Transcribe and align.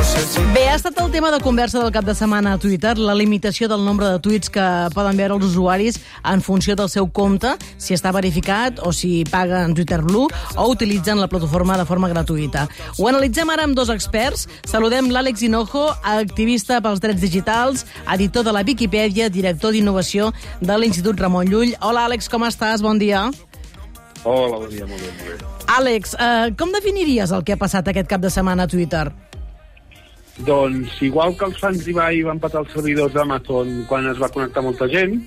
Bé, 0.00 0.62
ha 0.70 0.76
estat 0.78 0.96
el 1.02 1.10
tema 1.12 1.28
de 1.30 1.38
conversa 1.44 1.78
del 1.78 1.92
cap 1.92 2.06
de 2.08 2.14
setmana 2.16 2.54
a 2.54 2.58
Twitter, 2.58 2.94
la 2.96 3.12
limitació 3.14 3.66
del 3.68 3.82
nombre 3.84 4.06
de 4.08 4.18
tuits 4.24 4.48
que 4.48 4.64
poden 4.94 5.18
veure 5.20 5.36
els 5.36 5.44
usuaris 5.44 5.98
en 6.24 6.40
funció 6.40 6.72
del 6.74 6.88
seu 6.88 7.10
compte, 7.12 7.50
si 7.76 7.92
està 7.92 8.08
verificat 8.16 8.80
o 8.80 8.94
si 8.96 9.26
paguen 9.28 9.74
Twitter 9.76 10.00
Blue 10.00 10.32
o 10.56 10.66
utilitzen 10.72 11.20
la 11.20 11.28
plataforma 11.28 11.76
de 11.76 11.84
forma 11.84 12.08
gratuïta. 12.08 12.64
Ho 12.96 13.10
analitzem 13.12 13.52
ara 13.52 13.68
amb 13.68 13.76
dos 13.76 13.92
experts. 13.92 14.48
Saludem 14.64 15.12
l'Àlex 15.12 15.44
Hinojo, 15.44 15.86
activista 16.16 16.80
pels 16.80 17.04
drets 17.04 17.20
digitals, 17.20 17.84
editor 18.08 18.48
de 18.48 18.56
la 18.56 18.64
Viquipèdia, 18.64 19.28
director 19.28 19.76
d'innovació 19.76 20.32
de 20.64 20.80
l'Institut 20.80 21.20
Ramon 21.20 21.52
Llull. 21.52 21.76
Hola, 21.80 22.08
Àlex, 22.08 22.32
com 22.32 22.48
estàs? 22.48 22.80
Bon 22.80 22.98
dia. 22.98 23.28
Hola, 24.24 24.56
bon 24.56 24.68
dia, 24.72 24.88
molt 24.88 25.00
bé, 25.00 25.12
molt 25.20 25.44
bé. 25.44 25.56
Àlex, 25.76 26.16
eh, 26.16 26.54
com 26.56 26.72
definiries 26.72 27.36
el 27.36 27.44
que 27.44 27.52
ha 27.52 27.60
passat 27.60 27.86
aquest 27.92 28.08
cap 28.08 28.24
de 28.24 28.32
setmana 28.32 28.64
a 28.64 28.66
Twitter? 28.66 29.10
Doncs, 30.46 30.96
igual 31.04 31.34
que 31.36 31.44
els 31.50 31.58
fans 31.60 31.82
d'Ibai 31.84 32.22
van 32.24 32.40
patar 32.40 32.62
els 32.64 32.72
servidors 32.72 33.12
d'Amazon 33.12 33.84
quan 33.90 34.08
es 34.08 34.20
va 34.20 34.30
connectar 34.32 34.62
molta 34.64 34.88
gent, 34.88 35.18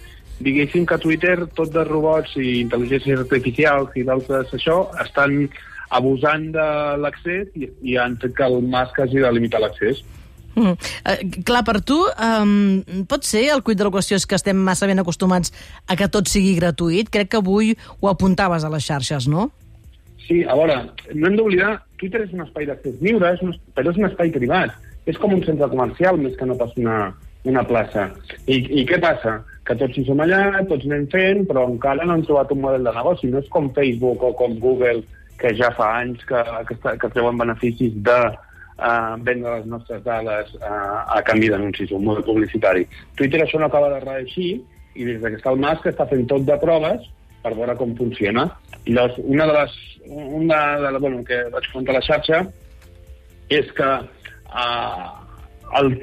diguéssim 0.43 0.87
que 0.89 0.97
Twitter, 0.97 1.35
tot 1.55 1.71
de 1.73 1.83
robots 1.85 2.33
i 2.41 2.63
intel·ligències 2.63 3.21
artificials 3.21 3.93
i 3.99 4.05
d'altres 4.07 4.53
això, 4.57 4.87
estan 5.03 5.45
abusant 5.93 6.49
de 6.55 6.67
l'accés 7.03 7.53
i, 7.59 7.69
i 7.93 7.97
han 8.01 8.17
fet 8.21 8.33
que 8.37 8.47
el 8.49 8.61
Musk 8.65 9.03
hagi 9.03 9.21
de 9.21 9.31
limitar 9.35 9.61
l'accés. 9.61 10.01
Mm. 10.55 10.73
Eh, 11.09 11.41
clar, 11.45 11.63
per 11.65 11.79
tu, 11.81 11.97
um, 12.05 12.81
pot 13.09 13.25
ser 13.25 13.47
el 13.53 13.63
cuit 13.65 13.79
de 13.79 13.87
la 13.87 13.93
qüestió 13.93 14.17
és 14.19 14.25
que 14.29 14.37
estem 14.37 14.57
massa 14.57 14.89
ben 14.89 15.01
acostumats 15.01 15.53
a 15.87 15.97
que 15.97 16.09
tot 16.13 16.29
sigui 16.29 16.53
gratuït? 16.59 17.09
Crec 17.13 17.31
que 17.33 17.41
avui 17.41 17.73
ho 17.99 18.09
apuntaves 18.09 18.65
a 18.65 18.71
les 18.73 18.85
xarxes, 18.85 19.29
no? 19.29 19.49
Sí, 20.27 20.43
a 20.47 20.55
veure, 20.55 20.77
no 21.13 21.27
hem 21.27 21.37
d'oblidar, 21.37 21.75
Twitter 21.99 22.23
és 22.23 22.33
un 22.35 22.45
espai 22.45 22.67
d'accés 22.69 23.01
lliure, 23.01 23.33
és 23.33 23.41
un, 23.43 23.53
però 23.75 23.91
és 23.91 23.99
un 23.99 24.07
espai 24.07 24.31
privat. 24.31 24.77
És 25.09 25.19
com 25.19 25.33
un 25.35 25.43
centre 25.43 25.67
comercial 25.71 26.19
més 26.21 26.35
que 26.39 26.47
no 26.47 26.55
pas 26.59 26.71
una, 26.79 26.99
una 27.49 27.63
plaça. 27.67 28.07
I, 28.47 28.59
I 28.81 28.85
què 28.87 28.99
passa? 29.03 29.39
Que 29.67 29.75
tots 29.79 29.97
hi 29.97 30.05
som 30.07 30.21
allà, 30.23 30.63
tots 30.69 30.87
anem 30.87 31.05
fent, 31.11 31.43
però 31.49 31.65
encara 31.69 32.07
no 32.07 32.17
hem 32.17 32.25
trobat 32.27 32.51
un 32.55 32.63
model 32.63 32.87
de 32.87 32.95
negoci. 32.95 33.31
No 33.31 33.43
és 33.43 33.51
com 33.51 33.71
Facebook 33.75 34.23
o 34.23 34.33
com 34.39 34.55
Google, 34.63 35.03
que 35.39 35.53
ja 35.59 35.71
fa 35.75 35.89
anys 36.01 36.23
que, 36.29 36.41
que, 36.69 36.79
que 37.01 37.11
treuen 37.15 37.39
beneficis 37.39 37.95
de 38.07 38.19
uh, 38.31 39.15
vendre 39.27 39.57
les 39.57 39.67
nostres 39.71 40.03
dades 40.05 40.53
uh, 40.61 41.03
a 41.17 41.19
canvi 41.27 41.51
d'anuncis, 41.51 41.91
un 41.91 42.05
model 42.07 42.27
publicitari. 42.27 42.87
Twitter 43.19 43.43
això 43.43 43.59
no 43.59 43.67
acaba 43.71 43.91
de 43.95 44.03
reeixir 44.05 44.53
i 44.93 45.07
des 45.07 45.19
que 45.23 45.35
està 45.39 45.51
el 45.51 45.61
Musk 45.61 45.89
està 45.89 46.07
fent 46.09 46.27
tot 46.29 46.45
de 46.47 46.57
proves 46.61 47.07
per 47.43 47.55
veure 47.57 47.75
com 47.79 47.95
funciona. 47.99 48.47
I 48.85 48.95
llavors, 48.95 49.19
una 49.23 49.49
de 49.49 49.59
les... 49.59 49.81
Una 50.03 50.57
de 50.81 50.89
les 50.91 50.99
bueno, 50.99 51.21
que 51.23 51.37
vaig 51.47 51.67
comentar 51.71 51.93
a 51.93 51.99
la 52.01 52.03
xarxa 52.03 52.41
és 53.55 53.69
que 53.71 53.85
uh, 54.53 55.11
el, 55.79 55.93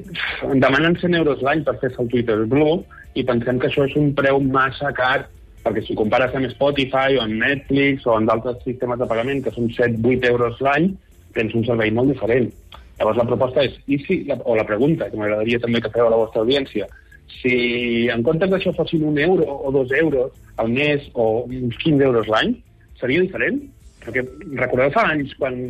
demanen 0.62 0.96
100 0.98 1.18
euros 1.20 1.42
l'any 1.46 1.62
per 1.66 1.78
fer-se 1.82 2.02
el 2.02 2.10
Twitter 2.12 2.38
Blue 2.50 2.80
i 3.18 3.24
pensem 3.26 3.58
que 3.58 3.70
això 3.70 3.86
és 3.88 3.96
un 3.98 4.12
preu 4.18 4.40
massa 4.42 4.92
car 4.96 5.28
perquè 5.64 5.82
si 5.84 5.96
compares 5.98 6.34
amb 6.34 6.48
Spotify 6.54 7.18
o 7.18 7.24
amb 7.24 7.36
Netflix 7.42 8.06
o 8.08 8.16
amb 8.16 8.30
d'altres 8.30 8.62
sistemes 8.64 9.00
de 9.00 9.08
pagament 9.10 9.42
que 9.44 9.52
són 9.54 9.68
7-8 9.76 10.30
euros 10.30 10.60
l'any, 10.64 10.88
tens 11.36 11.54
un 11.54 11.66
servei 11.66 11.92
molt 11.92 12.12
diferent. 12.14 12.48
Llavors 13.00 13.20
la 13.20 13.26
proposta 13.28 13.64
és, 13.64 13.76
i 13.88 13.98
si, 14.06 14.22
la, 14.28 14.38
o 14.44 14.56
la 14.56 14.66
pregunta, 14.68 15.08
que 15.10 15.20
m'agradaria 15.20 15.60
també 15.60 15.82
que 15.84 15.92
feu 15.92 16.08
a 16.08 16.12
la 16.12 16.20
vostra 16.20 16.42
audiència, 16.44 16.88
si 17.40 18.08
en 18.12 18.24
comptes 18.26 18.50
d'això 18.50 18.72
fossin 18.76 19.04
un 19.08 19.20
euro 19.20 19.46
o 19.46 19.70
dos 19.72 19.92
euros 19.96 20.32
al 20.60 20.72
mes 20.72 21.06
o 21.14 21.44
uns 21.46 21.76
15 21.84 22.08
euros 22.08 22.28
l'any, 22.28 22.56
seria 23.00 23.24
diferent? 23.24 23.62
Perquè 24.04 24.24
recordeu 24.58 24.92
fa 24.96 25.06
anys 25.12 25.32
quan, 25.38 25.60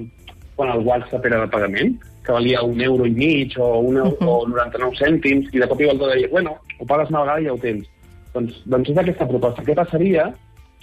quan 0.60 0.74
el 0.74 0.84
WhatsApp 0.84 1.24
era 1.24 1.40
de 1.40 1.48
pagament, 1.48 1.94
que 2.24 2.34
valia 2.36 2.60
un 2.62 2.82
euro 2.84 3.06
i 3.08 3.14
mig 3.16 3.56
o, 3.56 3.78
un, 3.78 3.96
uh 3.96 4.10
-huh. 4.10 4.28
o 4.28 4.46
99 4.46 4.98
cèntims, 5.00 5.48
i 5.54 5.58
de 5.58 5.68
cop 5.68 5.80
i 5.80 5.88
volta 5.88 6.12
deia, 6.12 6.28
bueno, 6.28 6.58
ho 6.78 6.84
pagues 6.84 7.08
una 7.08 7.22
vegada 7.22 7.40
i 7.40 7.46
ja 7.46 7.54
ho 7.54 7.58
tens. 7.58 7.88
Doncs, 8.34 8.62
doncs 8.66 8.90
és 8.90 8.98
aquesta 8.98 9.28
proposta. 9.28 9.62
Què 9.62 9.74
passaria 9.74 10.34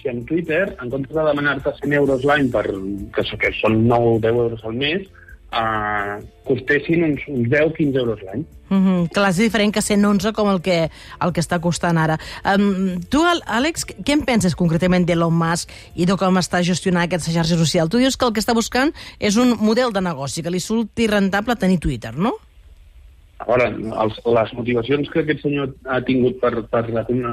si 0.02 0.08
en 0.08 0.24
Twitter, 0.24 0.76
en 0.82 0.90
comptes 0.90 1.14
de 1.14 1.24
demanar-te 1.30 1.70
100 1.78 1.92
euros 1.92 2.24
l'any 2.24 2.50
per, 2.50 2.66
que, 3.14 3.22
que 3.38 3.52
són 3.60 3.86
9 3.86 4.16
o 4.16 4.18
10 4.18 4.34
euros 4.34 4.64
al 4.64 4.74
mes, 4.74 5.06
costessin 6.44 7.04
uns, 7.04 7.24
uns 7.28 7.48
10-15 7.48 7.96
euros 7.96 8.22
l'any. 8.22 8.44
Mm 8.68 8.84
-hmm. 8.84 9.08
Clar, 9.08 9.30
és 9.30 9.36
diferent 9.36 9.72
que 9.72 9.80
111 9.80 10.32
com 10.32 10.48
el 10.48 10.60
que, 10.60 10.90
el 11.20 11.32
que 11.32 11.40
està 11.40 11.60
costant 11.60 11.96
ara. 11.96 12.18
Um, 12.44 13.00
tu, 13.08 13.18
Àlex, 13.46 13.86
què 14.04 14.12
en 14.12 14.24
penses 14.24 14.54
concretament 14.54 15.06
d'Elon 15.06 15.32
Musk 15.32 15.70
i 15.94 16.04
de 16.04 16.16
com 16.16 16.36
està 16.36 16.62
gestionant 16.62 17.04
aquesta 17.04 17.32
xarxa 17.32 17.56
social? 17.56 17.88
Tu 17.88 17.98
dius 17.98 18.16
que 18.16 18.26
el 18.26 18.32
que 18.32 18.40
està 18.40 18.54
buscant 18.54 18.92
és 19.18 19.36
un 19.36 19.56
model 19.60 19.92
de 19.92 20.00
negoci, 20.00 20.42
que 20.42 20.50
li 20.50 20.60
surti 20.60 21.06
rentable 21.06 21.56
tenir 21.56 21.78
Twitter, 21.78 22.14
no? 22.14 22.34
A 23.38 23.46
veure, 23.46 23.66
els, 24.02 24.20
les 24.26 24.52
motivacions 24.52 25.08
que 25.10 25.20
aquest 25.20 25.42
senyor 25.42 25.72
ha 25.86 26.00
tingut 26.02 26.40
per, 26.40 26.62
per 26.72 26.82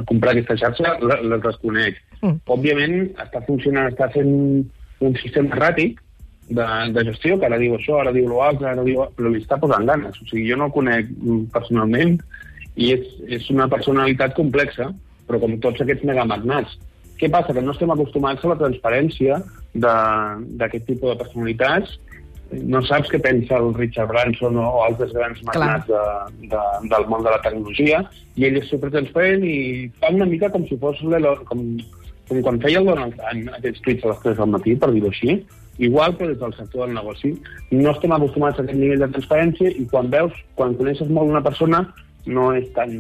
comprar 0.06 0.32
aquesta 0.32 0.56
xarxa 0.56 0.98
les 1.02 1.42
desconec. 1.42 1.96
Mm. 2.22 2.36
Òbviament, 2.46 3.10
està 3.26 3.42
funcionant, 3.48 3.90
està 3.92 4.10
fent 4.14 4.70
un 5.00 5.16
sistema 5.16 5.56
erràtic, 5.56 6.05
de, 6.50 6.66
de 6.94 7.06
gestió, 7.06 7.40
que 7.40 7.48
ara 7.48 7.60
diu 7.62 7.76
això, 7.76 8.00
ara 8.00 8.14
diu 8.14 8.28
l'altre, 8.30 8.70
ara 8.70 8.84
diu... 8.86 9.04
però 9.18 9.32
li 9.32 9.42
està 9.42 9.58
posant 9.62 9.88
ganes. 9.90 10.18
O 10.22 10.28
sigui, 10.30 10.48
jo 10.50 10.60
no 10.60 10.70
el 10.70 10.76
conec 10.76 11.10
personalment 11.54 12.20
i 12.76 12.92
és, 12.94 13.06
és 13.40 13.50
una 13.54 13.70
personalitat 13.72 14.36
complexa, 14.38 14.92
però 15.26 15.42
com 15.42 15.58
tots 15.64 15.82
aquests 15.82 16.06
megamagnats. 16.06 16.78
Què 17.20 17.30
passa? 17.32 17.56
Que 17.56 17.64
no 17.64 17.74
estem 17.74 17.94
acostumats 17.94 18.44
a 18.44 18.52
la 18.52 18.60
transparència 18.60 19.40
d'aquest 19.74 20.86
tipus 20.86 21.14
de 21.14 21.20
personalitats. 21.24 21.98
No 22.56 22.84
saps 22.86 23.10
què 23.10 23.18
pensa 23.24 23.58
el 23.58 23.72
Richard 23.74 24.12
Branson 24.12 24.60
o 24.62 24.68
altres 24.86 25.16
grans 25.16 25.42
magnats 25.48 25.88
de, 25.90 26.02
de, 26.52 26.64
del 26.92 27.08
món 27.10 27.26
de 27.26 27.32
la 27.34 27.42
tecnologia 27.42 28.04
i 28.38 28.46
ell 28.46 28.60
és 28.60 28.68
supertransparent 28.70 29.42
i 29.48 29.58
fa 29.98 30.12
una 30.14 30.28
mica 30.30 30.52
com 30.54 30.68
si 30.70 30.78
fos 30.78 31.02
com, 31.50 31.64
com 32.30 32.42
quan 32.46 32.62
feia 32.62 32.84
el 32.84 32.92
Donald 32.92 33.18
Trump 33.18 33.50
aquests 33.58 33.82
tuits 33.88 34.06
a 34.06 34.14
les 34.14 34.22
3 34.28 34.38
del 34.44 34.54
matí, 34.54 34.76
per 34.78 34.92
dir-ho 34.94 35.10
així, 35.10 35.40
igual 35.78 36.18
que 36.18 36.28
des 36.28 36.40
del 36.40 36.54
sector 36.54 36.86
del 36.86 36.96
negoci. 36.96 37.34
No 37.72 37.92
estem 37.92 38.14
acostumats 38.16 38.60
a 38.60 38.64
aquest 38.64 38.80
nivell 38.80 39.04
de 39.04 39.12
transparència 39.12 39.72
i 39.72 39.86
quan 39.92 40.10
veus, 40.10 40.34
quan 40.56 40.76
coneixes 40.80 41.10
molt 41.10 41.32
una 41.32 41.44
persona, 41.44 41.84
no 42.26 42.52
és 42.56 42.68
tan 42.74 42.92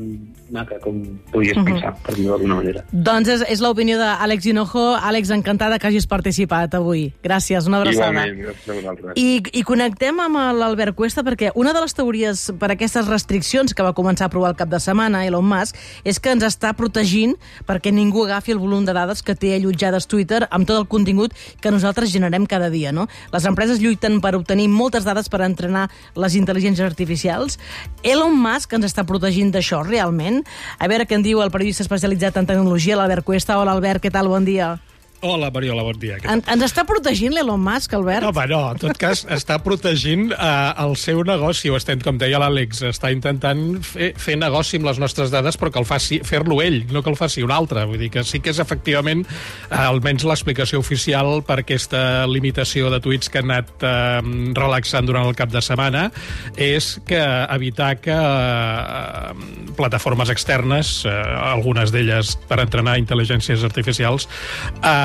maca 0.53 0.77
com 0.79 0.99
podies 1.31 1.57
pensar, 1.57 1.91
uh 1.91 1.97
-huh. 1.97 2.05
per 2.05 2.15
dir-ho 2.15 2.29
d'alguna 2.29 2.55
manera. 2.55 2.83
Doncs 2.91 3.29
és, 3.29 3.41
és 3.49 3.59
l'opinió 3.59 3.97
d'Àlex 3.97 4.45
Hinojo. 4.45 4.95
Àlex, 4.95 5.31
encantada 5.31 5.79
que 5.79 5.87
hagis 5.87 6.05
participat 6.05 6.73
avui. 6.75 7.13
Gràcies, 7.23 7.65
una 7.67 7.77
abraçada. 7.77 8.11
Igualment, 8.11 8.39
gràcies 8.45 8.69
a 8.69 8.73
vosaltres. 8.73 9.11
I, 9.15 9.41
I 9.51 9.63
connectem 9.63 10.19
amb 10.19 10.35
l'Albert 10.35 10.95
Cuesta 10.95 11.23
perquè 11.23 11.51
una 11.55 11.73
de 11.73 11.81
les 11.81 11.93
teories 11.93 12.53
per 12.59 12.71
aquestes 12.71 13.07
restriccions 13.07 13.73
que 13.73 13.83
va 13.83 13.93
començar 13.93 14.25
a 14.25 14.29
provar 14.29 14.49
el 14.51 14.55
cap 14.55 14.69
de 14.69 14.79
setmana 14.79 15.25
Elon 15.25 15.45
Musk 15.45 15.75
és 16.03 16.19
que 16.19 16.29
ens 16.29 16.43
està 16.43 16.73
protegint 16.73 17.35
perquè 17.65 17.91
ningú 17.91 18.25
agafi 18.25 18.51
el 18.51 18.59
volum 18.59 18.85
de 18.85 18.93
dades 18.93 19.23
que 19.23 19.35
té 19.35 19.55
allotjades 19.55 20.07
Twitter 20.07 20.47
amb 20.51 20.67
tot 20.67 20.77
el 20.77 20.87
contingut 20.87 21.33
que 21.61 21.71
nosaltres 21.71 22.11
generem 22.11 22.45
cada 22.45 22.69
dia. 22.69 22.91
No? 22.91 23.07
Les 23.33 23.45
empreses 23.45 23.79
lluiten 23.79 24.21
per 24.21 24.35
obtenir 24.35 24.69
moltes 24.69 25.03
dades 25.03 25.29
per 25.29 25.41
entrenar 25.41 25.89
les 26.15 26.35
intel·ligències 26.35 26.85
artificials. 26.85 27.59
Elon 28.03 28.35
Musk 28.37 28.73
ens 28.73 28.85
està 28.85 29.01
protegint 29.01 29.14
d'això 29.19 29.83
realment? 29.83 30.43
A 30.79 30.87
veure 30.87 31.05
què 31.05 31.15
en 31.17 31.25
diu 31.25 31.41
el 31.43 31.51
periodista 31.51 31.83
especialitzat 31.83 32.37
en 32.37 32.45
tecnologia, 32.45 32.95
l'Albert 32.95 33.25
Cuesta. 33.25 33.59
Hola, 33.59 33.73
Albert, 33.73 34.03
què 34.03 34.11
tal? 34.11 34.27
Bon 34.31 34.45
dia. 34.45 34.75
Hola, 35.21 35.49
Mariola, 35.49 35.81
bon 35.81 35.97
dia. 35.97 36.17
En, 36.29 36.41
ens 36.51 36.63
està 36.67 36.83
protegint 36.85 37.33
l'Elon 37.33 37.61
Musk, 37.63 37.93
Albert? 37.97 38.25
No, 38.25 38.31
home, 38.33 38.45
no, 38.51 38.59
en 38.75 38.81
tot 38.81 38.97
cas, 38.99 39.23
està 39.31 39.57
protegint 39.63 40.27
eh, 40.35 40.83
el 40.83 40.95
seu 40.99 41.21
negoci, 41.25 41.71
o 41.71 41.77
estem, 41.79 42.01
com 42.03 42.19
deia 42.21 42.39
l'Àlex, 42.41 42.83
està 42.91 43.09
intentant 43.13 43.63
fer, 43.85 44.11
fer 44.21 44.35
negoci 44.37 44.77
amb 44.79 44.89
les 44.89 44.99
nostres 45.01 45.31
dades, 45.33 45.57
però 45.57 45.71
que 45.73 45.81
el 45.81 45.87
faci 45.87 46.19
fer-lo 46.27 46.59
ell, 46.61 46.81
no 46.93 47.01
que 47.01 47.09
el 47.13 47.17
faci 47.17 47.45
un 47.45 47.53
altre. 47.55 47.85
Vull 47.89 48.01
dir 48.03 48.11
que 48.13 48.25
sí 48.27 48.41
que 48.43 48.51
és 48.53 48.59
efectivament, 48.61 49.23
eh, 49.69 49.79
almenys 49.79 50.27
l'explicació 50.27 50.83
oficial 50.83 51.39
per 51.47 51.61
aquesta 51.63 52.25
limitació 52.29 52.91
de 52.93 53.01
tuits 53.01 53.31
que 53.31 53.41
han 53.41 53.49
anat 53.49 53.87
eh, 53.87 54.21
relaxant 54.59 55.07
durant 55.09 55.29
el 55.31 55.39
cap 55.39 55.53
de 55.53 55.63
setmana, 55.63 56.09
és 56.59 56.95
que 57.07 57.21
evitar 57.55 57.95
que 58.03 58.19
eh, 58.19 59.73
plataformes 59.79 60.29
externes, 60.33 60.99
eh, 61.07 61.15
algunes 61.55 61.95
d'elles 61.95 62.35
per 62.49 62.59
entrenar 62.61 62.99
intel·ligències 63.01 63.65
artificials, 63.65 64.29
eh, 64.83 65.04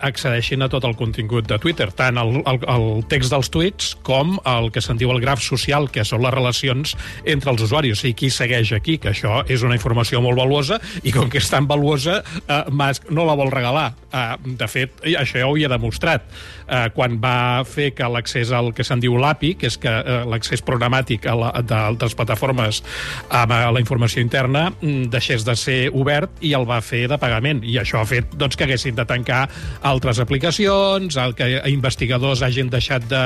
accedeixin 0.00 0.62
a 0.62 0.68
tot 0.72 0.84
el 0.88 0.96
contingut 0.98 1.48
de 1.48 1.58
Twitter, 1.62 1.90
tant 1.96 2.18
el, 2.20 2.40
el, 2.40 2.60
el 2.74 2.86
text 3.10 3.34
dels 3.34 3.50
tuits 3.52 3.94
com 4.06 4.38
el 4.48 4.70
que 4.74 4.82
se'n 4.84 5.00
diu 5.00 5.12
el 5.14 5.20
graf 5.22 5.42
social, 5.44 5.88
que 5.92 6.04
són 6.06 6.24
les 6.24 6.34
relacions 6.34 6.96
entre 7.24 7.52
els 7.52 7.64
usuaris. 7.66 7.96
O 7.96 8.00
sigui, 8.00 8.16
qui 8.22 8.30
segueix 8.34 8.72
aquí, 8.76 8.98
que 9.02 9.12
això 9.12 9.42
és 9.48 9.64
una 9.66 9.76
informació 9.78 10.22
molt 10.24 10.38
valuosa, 10.40 10.80
i 11.04 11.14
com 11.14 11.30
que 11.30 11.40
és 11.40 11.50
tan 11.50 11.68
valuosa, 11.70 12.20
eh, 12.46 12.62
Musk 12.70 13.10
no 13.10 13.26
la 13.28 13.36
vol 13.38 13.52
regalar. 13.52 13.90
Eh, 14.10 14.54
de 14.60 14.68
fet, 14.70 15.02
això 15.20 15.38
ja 15.38 15.46
ho 15.48 15.54
havia 15.54 15.70
demostrat. 15.70 16.26
Eh, 16.70 16.88
quan 16.94 17.18
va 17.22 17.62
fer 17.66 17.90
que 17.94 18.08
l'accés 18.08 18.52
al 18.54 18.72
que 18.74 18.84
se'n 18.86 19.02
diu 19.02 19.16
l'API, 19.18 19.54
que 19.58 19.70
és 19.70 19.78
que 19.80 19.90
eh, 19.90 20.20
l'accés 20.30 20.62
programàtic 20.66 21.26
d'altres 21.66 22.14
plataformes 22.14 22.82
a 23.30 23.44
la 23.50 23.80
informació 23.82 24.22
interna 24.22 24.68
mm, 24.70 25.10
deixés 25.10 25.44
de 25.46 25.56
ser 25.58 25.78
obert 25.92 26.42
i 26.46 26.52
el 26.54 26.66
va 26.68 26.80
fer 26.84 27.06
de 27.10 27.18
pagament. 27.18 27.62
I 27.66 27.78
això 27.82 28.00
ha 28.00 28.08
fet 28.08 28.34
doncs, 28.38 28.56
que 28.56 28.66
haguessin 28.68 28.96
de 28.98 29.06
tancar 29.06 29.44
altres 29.90 30.20
aplicacions, 30.22 31.18
el 31.20 31.34
que 31.38 31.50
investigadors 31.70 32.44
hagin 32.46 32.70
deixat 32.72 33.06
de, 33.10 33.22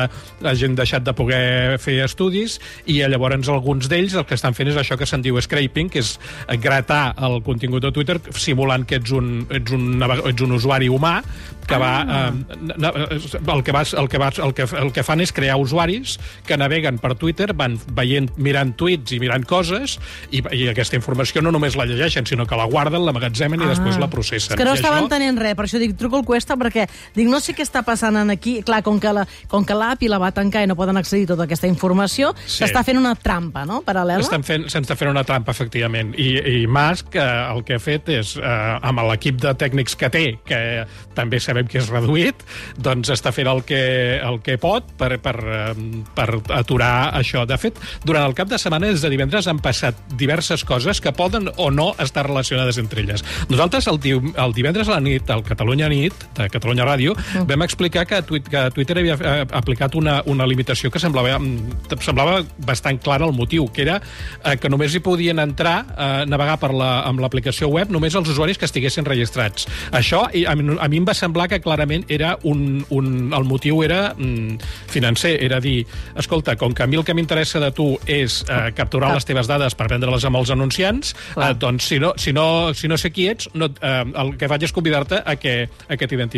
hagin 0.49 0.77
deixat 0.79 1.05
de 1.07 1.15
poder 1.17 1.79
fer 1.83 2.01
estudis, 2.07 2.59
i 2.91 3.01
llavors 3.05 3.49
alguns 3.53 3.89
d'ells 3.91 4.17
el 4.19 4.27
que 4.29 4.39
estan 4.39 4.57
fent 4.57 4.73
és 4.73 4.81
això 4.81 4.99
que 5.01 5.09
se'n 5.09 5.23
diu 5.25 5.41
scraping, 5.41 5.91
que 5.93 6.03
és 6.03 6.17
gratar 6.63 7.15
el 7.25 7.41
contingut 7.47 7.85
de 7.85 7.93
Twitter 7.95 8.19
simulant 8.39 8.87
que 8.89 8.99
ets 9.01 9.13
un, 9.15 9.45
ets 9.53 9.75
un, 9.75 10.03
ets 10.03 10.45
un 10.45 10.57
usuari 10.57 10.91
humà 10.93 11.21
que 11.67 11.79
va... 11.81 11.93
Ah. 12.05 12.33
Eh, 12.33 13.21
el, 13.55 13.63
que 13.65 13.73
vas, 13.73 13.95
el, 13.95 14.09
que 14.09 14.19
vas, 14.19 14.39
el, 14.39 14.53
que, 14.55 14.67
el 14.81 14.93
que 14.93 15.05
fan 15.07 15.23
és 15.25 15.33
crear 15.33 15.57
usuaris 15.61 16.19
que 16.47 16.59
naveguen 16.61 16.99
per 17.01 17.15
Twitter, 17.21 17.51
van 17.57 17.79
veient, 17.97 18.29
mirant 18.37 18.75
tuits 18.77 19.15
i 19.17 19.21
mirant 19.23 19.47
coses, 19.49 19.99
i, 20.31 20.43
i 20.53 20.67
aquesta 20.71 20.99
informació 20.99 21.43
no 21.45 21.53
només 21.55 21.79
la 21.81 21.87
llegeixen, 21.89 22.29
sinó 22.29 22.47
que 22.49 22.59
la 22.59 22.67
guarden, 22.71 23.05
l'amagatzemen 23.07 23.65
i 23.65 23.71
després 23.71 23.99
la 24.01 24.11
processen. 24.13 24.53
Ah. 24.53 24.57
És 24.57 24.61
que 24.61 24.69
no 24.69 24.75
I 24.77 24.81
estava 24.81 24.99
això- 24.99 25.09
entenent 25.09 25.41
res, 25.41 25.57
per 25.57 25.67
això 25.69 25.81
dic, 25.81 25.97
truco 26.01 26.21
al 26.21 26.27
Cuesta, 26.29 26.54
perquè 26.57 26.87
dic, 27.15 27.29
no 27.29 27.41
sé 27.41 27.55
què 27.55 27.63
està 27.63 27.83
passant 27.85 28.17
en 28.17 28.31
aquí. 28.31 28.63
Clar, 28.63 28.83
com 28.83 28.99
que 29.01 29.13
la- 29.13 29.27
com 29.49 29.65
que 29.65 29.75
l'API 29.75 30.09
la 30.09 30.19
va 30.19 30.33
tancar 30.33 30.63
i 30.65 30.67
no 30.67 30.77
poden 30.77 30.97
accedir 30.97 31.25
a 31.25 31.35
tota 31.35 31.45
aquesta 31.45 31.67
informació, 31.67 32.35
Sí. 32.47 32.65
s'està 32.65 32.85
fent 32.85 32.99
una 32.99 33.15
trampa, 33.15 33.65
no?, 33.65 33.83
paral·lela. 33.83 34.21
Estan 34.21 34.43
fent, 34.45 34.67
s'està 34.67 34.97
fent 34.97 35.11
una 35.11 35.25
trampa, 35.25 35.53
efectivament. 35.53 36.15
I, 36.19 36.63
i 36.63 36.67
Musk 36.67 37.15
eh, 37.17 37.21
el 37.55 37.65
que 37.65 37.75
ha 37.75 37.79
fet 37.83 38.09
és, 38.09 38.37
eh, 38.37 38.79
amb 38.83 39.01
l'equip 39.11 39.41
de 39.41 39.55
tècnics 39.55 39.97
que 39.97 40.11
té, 40.11 40.25
que 40.45 40.87
també 41.15 41.41
sabem 41.41 41.67
que 41.67 41.79
és 41.79 41.89
reduït, 41.91 42.35
doncs 42.79 43.11
està 43.11 43.33
fent 43.33 43.47
el 43.49 43.63
que, 43.65 44.19
el 44.23 44.41
que 44.43 44.57
pot 44.59 44.93
per, 44.99 45.19
per, 45.23 45.37
eh, 45.45 45.75
per 46.15 46.29
aturar 46.57 47.15
això. 47.15 47.45
De 47.47 47.57
fet, 47.59 47.79
durant 48.05 48.25
el 48.27 48.35
cap 48.35 48.49
de 48.49 48.59
setmana, 48.59 48.87
des 48.87 49.03
de 49.03 49.11
divendres, 49.11 49.47
han 49.49 49.59
passat 49.59 49.95
diverses 50.17 50.65
coses 50.65 51.01
que 51.01 51.13
poden 51.13 51.51
o 51.57 51.71
no 51.71 51.95
estar 51.99 52.27
relacionades 52.27 52.79
entre 52.79 53.03
elles. 53.03 53.25
Nosaltres, 53.49 53.87
el, 53.87 54.01
el 54.37 54.53
divendres 54.53 54.89
a 54.89 54.93
la 54.97 55.01
nit, 55.01 55.29
al 55.31 55.43
Catalunya 55.45 55.89
Nit, 55.89 56.15
de 56.37 56.44
Catalunya 56.49 56.85
Ràdio, 56.85 57.15
Mm. 57.15 57.47
vam 57.49 57.63
explicar 57.63 58.07
que, 58.07 58.23
Twi- 58.23 58.43
que 58.43 58.71
Twitter 58.75 58.99
havia 58.99 59.15
eh, 59.21 59.47
aplicat 59.53 59.95
una, 59.95 60.23
una 60.27 60.47
limitació 60.47 60.91
que 60.91 60.99
semblava, 60.99 61.39
mm, 61.39 61.99
semblava 62.01 62.43
bastant 62.59 63.01
clara 63.03 63.25
el 63.27 63.33
motiu, 63.33 63.69
que 63.73 63.83
era 63.83 64.01
eh, 64.45 64.57
que 64.59 64.69
només 64.69 64.95
hi 64.95 65.01
podien 65.01 65.39
entrar, 65.39 65.87
eh, 65.97 66.25
navegar 66.27 66.59
per 66.59 66.73
la, 66.75 67.03
amb 67.09 67.21
l'aplicació 67.21 67.69
web, 67.69 67.91
només 67.91 68.15
els 68.15 68.29
usuaris 68.29 68.59
que 68.59 68.65
estiguessin 68.67 69.05
registrats. 69.05 69.67
Això 69.93 70.25
a, 70.27 70.55
mi- 70.55 70.77
a 70.81 70.89
mi 70.89 70.97
em 70.99 71.05
va 71.07 71.15
semblar 71.15 71.49
que 71.49 71.61
clarament 71.61 72.05
era 72.09 72.37
un, 72.43 72.85
un, 72.91 73.33
el 73.35 73.45
motiu 73.45 73.83
era 73.83 74.15
mm, 74.17 74.59
financer, 74.89 75.39
era 75.43 75.61
dir, 75.61 75.87
escolta, 76.17 76.57
com 76.57 76.73
que 76.75 76.83
a 76.83 76.87
mi 76.87 76.97
el 76.97 77.05
que 77.05 77.15
m'interessa 77.15 77.61
de 77.61 77.71
tu 77.73 77.99
és 78.07 78.43
eh, 78.49 78.73
capturar 78.75 79.09
Clar. 79.11 79.17
les 79.19 79.25
teves 79.29 79.47
dades 79.51 79.75
per 79.75 79.89
vendre-les 79.89 80.25
amb 80.25 80.37
els 80.37 80.51
anunciants, 80.51 81.15
Clar. 81.35 81.51
eh, 81.51 81.55
doncs 81.59 81.85
si 81.89 81.99
no, 81.99 82.13
si, 82.17 82.33
no, 82.33 82.73
si 82.75 82.89
no 82.89 82.97
sé 82.99 83.11
qui 83.11 83.29
ets, 83.29 83.49
no, 83.55 83.67
eh, 83.81 84.05
el 84.15 84.37
que 84.39 84.49
faig 84.49 84.63
és 84.65 84.73
convidar-te 84.73 85.23
a 85.25 85.37
que, 85.37 85.69
a 85.89 85.97
que 85.97 86.07
t'identifiquis. 86.09 86.34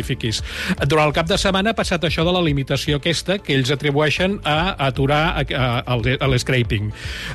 Durant 0.87 1.09
el 1.09 1.15
cap 1.15 1.29
de 1.29 1.37
setmana 1.39 1.73
ha 1.73 1.77
passat 1.77 2.03
això 2.07 2.25
de 2.27 2.33
la 2.35 2.43
limitació 2.45 3.01
aquesta 3.01 3.39
que 3.43 3.55
ells 3.57 3.71
atribueixen 3.73 4.39
a 4.45 4.75
aturar 4.87 5.23
l'escraping. 6.27 6.91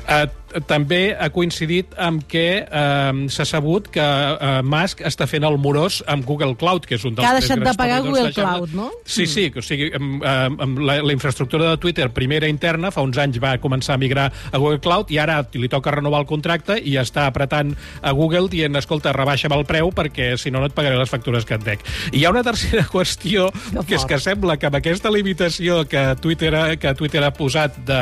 Eh, 0.07 0.25
també 0.67 1.01
ha 1.13 1.29
coincidit 1.33 1.93
amb 2.01 2.25
que 2.29 2.47
eh, 2.63 3.27
s'ha 3.29 3.45
sabut 3.45 3.89
que 3.93 4.03
eh, 4.03 4.61
Musk 4.65 5.03
està 5.05 5.27
fent 5.29 5.45
el 5.47 5.59
morós 5.61 6.01
amb 6.09 6.25
Google 6.25 6.57
Cloud, 6.59 6.87
que 6.89 6.97
és 6.97 7.05
un 7.05 7.15
dels 7.15 7.23
Que 7.23 7.29
ha 7.29 7.37
deixat 7.37 7.61
de 7.63 7.75
pagar 7.77 8.01
Google 8.05 8.31
de. 8.31 8.33
Cloud, 8.37 8.73
no? 8.77 8.89
Sí, 9.05 9.27
sí, 9.29 9.49
o 9.55 9.63
sigui, 9.65 9.91
amb, 9.93 10.23
amb, 10.23 10.65
amb 10.67 10.83
la, 10.83 10.99
la 11.05 11.15
infraestructura 11.15 11.69
de 11.69 11.77
Twitter 11.77 12.09
primera 12.13 12.49
interna, 12.49 12.91
fa 12.91 13.05
uns 13.05 13.19
anys 13.21 13.39
va 13.43 13.55
començar 13.61 13.97
a 13.97 14.01
migrar 14.01 14.29
a 14.51 14.57
Google 14.57 14.81
Cloud 14.83 15.13
i 15.13 15.21
ara 15.21 15.41
li 15.53 15.69
toca 15.69 15.93
renovar 15.93 16.23
el 16.23 16.29
contracte 16.29 16.79
i 16.81 16.97
està 17.01 17.27
apretant 17.29 17.75
a 18.01 18.13
Google 18.17 18.49
dient, 18.51 18.75
escolta, 18.79 19.13
rebaixa'm 19.15 19.53
el 19.55 19.65
preu 19.69 19.93
perquè 19.93 20.33
si 20.41 20.51
no 20.51 20.63
no 20.63 20.71
et 20.71 20.75
pagaré 20.75 20.97
les 20.97 21.11
factures 21.11 21.45
que 21.45 21.57
et 21.59 21.65
dec. 21.65 21.83
I 22.11 22.21
hi 22.21 22.25
ha 22.25 22.31
una 22.33 22.43
tercera 22.45 22.85
qüestió, 22.93 23.49
Que 23.73 23.83
que 23.89 23.97
és 23.99 24.05
que 24.07 24.19
sembla 24.21 24.55
que 24.57 24.69
amb 24.69 24.77
aquesta 24.79 25.11
limitació 25.11 25.81
que 25.89 26.03
Twitter 26.23 26.53
ha, 26.55 26.63
que 26.79 26.93
Twitter 26.97 27.23
ha 27.25 27.31
posat 27.35 27.75
de, 27.87 28.01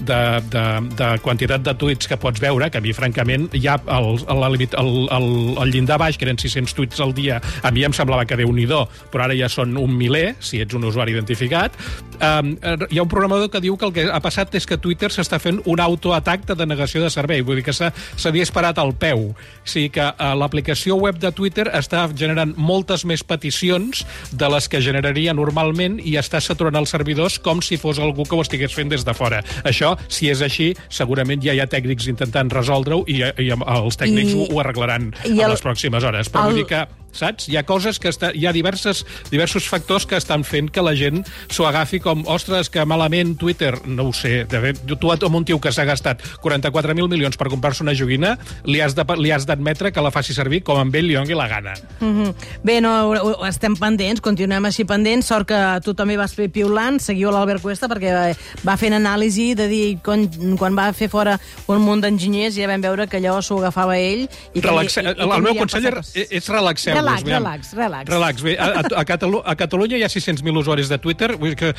de, 0.00 0.20
de, 0.52 0.64
de 0.96 1.10
quantitat 1.24 1.63
de 1.64 1.74
tuits 1.78 2.10
que 2.10 2.18
pots 2.20 2.42
veure, 2.42 2.70
que 2.70 2.80
a 2.80 2.84
mi, 2.84 2.92
francament, 2.96 3.48
ja 3.60 3.78
el, 3.96 4.20
el, 4.28 4.44
el, 4.60 4.98
el, 5.16 5.28
el 5.64 5.74
llindar 5.74 5.98
baix, 6.02 6.18
que 6.18 6.28
eren 6.28 6.40
600 6.40 6.76
tuits 6.76 7.00
al 7.04 7.14
dia, 7.16 7.40
a 7.62 7.72
mi 7.74 7.84
em 7.86 7.94
semblava 7.96 8.26
que 8.28 8.38
déu 8.40 8.52
nhi 8.52 8.64
però 9.12 9.26
ara 9.26 9.36
ja 9.36 9.48
són 9.52 9.76
un 9.78 9.92
miler, 9.96 10.34
si 10.40 10.60
ets 10.62 10.74
un 10.74 10.86
usuari 10.88 11.12
identificat. 11.14 11.76
Um, 12.14 12.54
hi 12.90 12.98
ha 12.98 13.02
un 13.02 13.10
programador 13.10 13.50
que 13.50 13.60
diu 13.60 13.76
que 13.76 13.88
el 13.88 13.92
que 13.94 14.04
ha 14.10 14.20
passat 14.24 14.54
és 14.56 14.66
que 14.66 14.78
Twitter 14.80 15.10
s'està 15.12 15.40
fent 15.42 15.60
un 15.70 15.80
autoatac 15.82 16.46
de 16.48 16.56
denegació 16.58 17.02
de 17.02 17.10
servei, 17.12 17.42
vull 17.44 17.58
dir 17.60 17.66
que 17.66 17.74
s'ha 17.74 18.32
disparat 18.34 18.78
al 18.80 18.94
peu. 18.96 19.30
O 19.34 19.68
sigui 19.68 19.90
que 19.94 20.06
uh, 20.06 20.32
l'aplicació 20.38 20.96
web 21.00 21.18
de 21.20 21.32
Twitter 21.34 21.66
està 21.74 22.06
generant 22.16 22.54
moltes 22.56 23.04
més 23.04 23.24
peticions 23.26 24.04
de 24.32 24.50
les 24.52 24.68
que 24.70 24.82
generaria 24.84 25.34
normalment 25.36 25.98
i 26.02 26.16
està 26.20 26.40
saturant 26.42 26.78
els 26.80 26.94
servidors 26.94 27.38
com 27.42 27.62
si 27.64 27.78
fos 27.80 28.00
algú 28.02 28.26
que 28.28 28.38
ho 28.38 28.44
estigués 28.44 28.74
fent 28.74 28.92
des 28.92 29.04
de 29.04 29.14
fora. 29.16 29.42
Això, 29.64 29.94
si 30.08 30.30
és 30.32 30.42
així, 30.44 30.72
segurament 30.88 31.42
ja 31.44 31.53
hi 31.54 31.60
ha 31.62 31.66
tècnics 31.70 32.08
intentant 32.10 32.50
resoldre-ho 32.52 33.04
i, 33.06 33.20
i 33.22 33.48
els 33.54 33.96
tècnics 34.00 34.32
I- 34.34 34.36
ho, 34.42 34.48
ho 34.52 34.60
arreglaran 34.64 35.12
i 35.24 35.38
en 35.38 35.44
el- 35.46 35.54
les 35.54 35.62
pròximes 35.64 36.04
hores. 36.04 36.30
Però 36.32 36.44
el- 36.44 36.52
vull 36.52 36.62
dir 36.62 36.66
que 36.70 36.84
saps? 37.14 37.48
Hi 37.48 37.56
ha 37.56 37.64
coses 37.66 37.98
que 37.98 38.08
està, 38.12 38.32
hi 38.34 38.46
ha 38.46 38.52
diverses, 38.52 39.04
diversos 39.30 39.68
factors 39.70 40.06
que 40.06 40.16
estan 40.16 40.44
fent 40.44 40.70
que 40.74 40.82
la 40.82 40.94
gent 40.98 41.24
s'ho 41.48 41.66
agafi 41.66 42.00
com, 42.00 42.24
ostres, 42.26 42.70
que 42.70 42.84
malament 42.84 43.36
Twitter, 43.38 43.74
no 43.86 44.08
ho 44.10 44.12
sé, 44.12 44.44
de 44.50 44.60
fet, 44.60 44.80
tu 44.98 45.10
amb 45.14 45.34
un 45.34 45.44
tio 45.44 45.60
que 45.60 45.72
s'ha 45.72 45.84
gastat 45.84 46.22
44.000 46.42 47.08
milions 47.08 47.36
per 47.36 47.48
comprar-se 47.48 47.82
una 47.84 47.94
joguina, 47.94 48.38
li 48.64 48.80
has 48.80 48.94
de- 48.94 49.04
li 49.18 49.30
has 49.30 49.46
d'admetre 49.46 49.92
que 49.92 50.00
la 50.00 50.10
faci 50.10 50.34
servir 50.34 50.62
com 50.62 50.78
amb 50.78 50.94
ell 50.94 51.06
li 51.06 51.14
doni 51.14 51.34
la 51.34 51.48
gana. 51.48 51.74
Mm 52.00 52.12
-hmm. 52.24 52.34
Bé, 52.62 52.80
no, 52.80 53.44
estem 53.46 53.74
pendents, 53.76 54.20
continuem 54.20 54.64
així 54.64 54.84
pendents. 54.84 55.26
Sort 55.26 55.46
que 55.48 55.80
tu 55.84 55.94
també 55.94 56.16
vas 56.16 56.34
fer 56.34 56.50
piulant, 56.50 56.98
seguiu 57.00 57.30
l'Albert 57.30 57.62
Cuesta, 57.62 57.88
perquè 57.88 58.12
va, 58.12 58.36
va 58.64 58.76
fent 58.76 58.92
anàlisi 58.94 59.54
de 59.54 59.68
dir, 59.68 59.98
quan, 60.02 60.28
quan 60.56 60.76
va 60.76 60.92
fer 60.92 61.08
fora 61.08 61.38
un 61.66 61.80
munt 61.80 62.00
d'enginyers, 62.02 62.54
ja 62.54 62.66
vam 62.66 62.80
veure 62.80 63.06
que 63.06 63.16
allò 63.18 63.40
s'ho 63.42 63.58
agafava 63.58 63.98
ell. 63.98 64.28
I 64.54 64.60
que, 64.60 64.68
Relaxe... 64.68 65.00
i, 65.02 65.04
i, 65.04 65.08
i 65.08 65.30
el 65.30 65.42
meu 65.42 65.54
consell 65.56 65.86
és, 65.86 66.26
és 66.30 66.48
relaxeu-vos. 66.48 67.03
Relax, 67.04 67.22
aviam. 67.22 67.42
relax, 67.42 67.72
relax. 67.76 68.10
Relax. 68.10 68.42
Bé, 68.42 68.56
a, 68.58 68.82
a, 69.00 69.04
Catalu 69.04 69.42
a 69.44 69.54
Catalunya 69.60 70.00
hi 70.00 70.04
ha 70.06 70.10
600.000 70.12 70.60
usuaris 70.64 70.90
de 70.90 70.98
Twitter, 70.98 71.34
vull 71.36 71.54
dir 71.54 71.58
que 71.60 71.72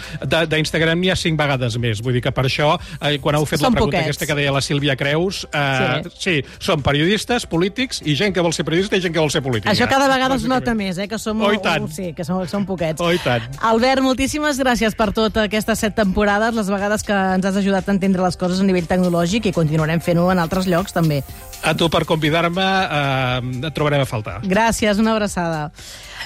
d'Instagram 0.52 1.00
n'hi 1.02 1.12
ha 1.12 1.18
5 1.20 1.40
vegades 1.40 1.78
més. 1.82 2.02
Vull 2.06 2.18
dir 2.18 2.24
que 2.26 2.34
per 2.36 2.46
això, 2.48 2.76
eh, 3.00 3.18
quan 3.24 3.38
heu 3.40 3.46
fet 3.50 3.60
Són 3.60 3.74
la 3.74 3.80
pregunta 3.80 3.98
poquets. 3.98 4.10
aquesta 4.10 4.30
que 4.30 4.38
deia 4.40 4.54
la 4.54 4.62
Sílvia 4.62 4.96
Creus, 5.00 5.46
eh, 5.52 6.04
sí. 6.14 6.26
sí, 6.26 6.36
són 6.60 6.84
periodistes, 6.86 7.48
polítics, 7.50 8.02
i 8.06 8.16
gent 8.16 8.34
que 8.36 8.44
vol 8.46 8.54
ser 8.54 8.66
periodista 8.68 8.98
i 8.98 9.04
gent 9.04 9.14
que 9.16 9.20
vol 9.20 9.32
ser 9.34 9.42
política. 9.46 9.72
Això 9.74 9.90
cada 9.90 10.08
vegada 10.12 10.36
es 10.36 10.46
nota 10.50 10.76
més, 10.78 10.98
eh, 10.98 11.08
que 11.10 11.20
som... 11.20 11.42
Oh, 11.42 11.52
tant. 11.62 11.90
Sí, 11.92 12.12
que 12.14 12.26
som, 12.28 12.44
som 12.48 12.66
poquets. 12.68 13.02
Oh, 13.02 13.12
tant. 13.24 13.44
Albert, 13.66 14.04
moltíssimes 14.06 14.60
gràcies 14.62 14.96
per 14.96 15.12
totes 15.16 15.46
aquestes 15.46 15.80
set 15.80 15.96
temporades, 15.98 16.54
les 16.56 16.70
vegades 16.72 17.04
que 17.04 17.16
ens 17.36 17.46
has 17.46 17.58
ajudat 17.62 17.90
a 17.90 17.96
entendre 17.96 18.24
les 18.24 18.38
coses 18.38 18.62
a 18.62 18.68
nivell 18.68 18.88
tecnològic 18.90 19.50
i 19.50 19.56
continuarem 19.56 20.02
fent-ho 20.04 20.30
en 20.32 20.40
altres 20.44 20.68
llocs, 20.70 20.94
també. 20.94 21.22
A 21.66 21.74
tu 21.74 21.88
per 21.90 22.04
convidar-me 22.06 22.62
eh, 22.62 23.68
et 23.68 23.74
trobarem 23.74 24.04
a 24.04 24.06
faltar. 24.10 24.40
Gràcies, 24.46 25.00
una 25.02 25.15
abraçada. 25.16 25.72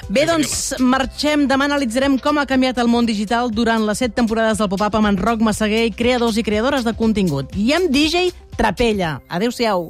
Bé, 0.10 0.25
doncs, 0.25 0.75
marxem. 0.81 1.46
Demà 1.50 1.69
analitzarem 1.69 2.17
com 2.19 2.41
ha 2.41 2.48
canviat 2.50 2.81
el 2.81 2.91
món 2.91 3.08
digital 3.08 3.53
durant 3.53 3.86
les 3.88 4.01
set 4.03 4.15
temporades 4.17 4.60
del 4.60 4.72
Pop-Up 4.72 5.00
amb 5.00 5.13
en 5.13 5.22
Roc 5.22 5.46
Massaguer 5.46 5.86
i 5.88 5.96
creadors 5.96 6.38
i 6.38 6.46
creadores 6.46 6.88
de 6.88 6.96
contingut. 6.98 7.55
I 7.55 7.74
amb 7.77 7.93
DJ 7.93 8.29
Trapella. 8.60 9.19
Adéu-siau. 9.29 9.88